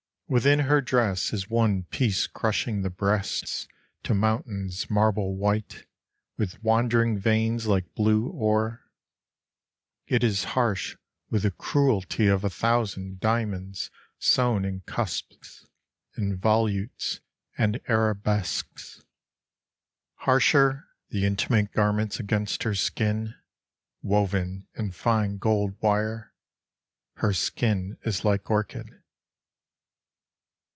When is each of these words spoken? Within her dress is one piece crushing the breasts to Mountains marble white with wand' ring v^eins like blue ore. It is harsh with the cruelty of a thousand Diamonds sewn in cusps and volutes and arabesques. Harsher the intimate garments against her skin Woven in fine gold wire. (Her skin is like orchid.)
Within 0.33 0.59
her 0.59 0.79
dress 0.79 1.33
is 1.33 1.49
one 1.49 1.83
piece 1.83 2.25
crushing 2.25 2.83
the 2.83 2.89
breasts 2.89 3.67
to 4.03 4.13
Mountains 4.13 4.89
marble 4.89 5.35
white 5.35 5.85
with 6.37 6.63
wand' 6.63 6.93
ring 6.93 7.19
v^eins 7.19 7.65
like 7.65 7.93
blue 7.95 8.27
ore. 8.27 8.89
It 10.07 10.23
is 10.23 10.45
harsh 10.55 10.95
with 11.29 11.43
the 11.43 11.51
cruelty 11.51 12.27
of 12.27 12.45
a 12.45 12.49
thousand 12.49 13.19
Diamonds 13.19 13.91
sewn 14.19 14.63
in 14.63 14.79
cusps 14.85 15.67
and 16.15 16.37
volutes 16.39 17.19
and 17.57 17.81
arabesques. 17.89 19.03
Harsher 20.19 20.87
the 21.09 21.25
intimate 21.25 21.73
garments 21.73 22.21
against 22.21 22.63
her 22.63 22.73
skin 22.73 23.35
Woven 24.01 24.65
in 24.75 24.93
fine 24.93 25.37
gold 25.39 25.75
wire. 25.81 26.33
(Her 27.15 27.33
skin 27.33 27.97
is 28.05 28.23
like 28.23 28.49
orchid.) 28.49 28.97